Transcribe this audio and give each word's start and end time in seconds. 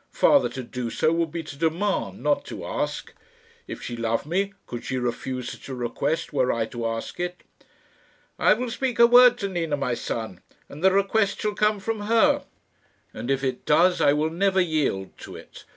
Father, 0.11 0.49
to 0.49 0.63
do 0.63 0.89
so 0.89 1.11
would 1.13 1.29
be 1.31 1.43
to 1.43 1.55
demand, 1.55 2.23
not 2.23 2.43
to 2.45 2.65
ask. 2.65 3.13
If 3.67 3.83
she 3.83 3.95
love 3.95 4.25
me, 4.25 4.55
could 4.65 4.83
she 4.83 4.97
refuse 4.97 5.51
such 5.51 5.69
a 5.69 5.75
request 5.75 6.33
were 6.33 6.51
I 6.51 6.65
to 6.73 6.87
ask 6.87 7.19
it?" 7.19 7.43
"I 8.39 8.55
will 8.55 8.71
speak 8.71 8.97
a 8.97 9.05
word 9.05 9.37
to 9.37 9.47
Nina, 9.47 9.77
my 9.77 9.93
son, 9.93 10.41
and 10.67 10.83
the 10.83 10.91
request 10.91 11.39
shall 11.39 11.53
come 11.53 11.79
from 11.79 11.99
her." 11.99 12.45
"And 13.13 13.29
if 13.29 13.43
it 13.43 13.63
does, 13.63 14.01
I 14.01 14.11
will 14.13 14.31
never 14.31 14.59
yield 14.59 15.15
to 15.19 15.35
it. 15.35 15.65